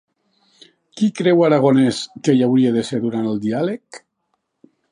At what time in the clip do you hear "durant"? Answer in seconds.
3.07-3.29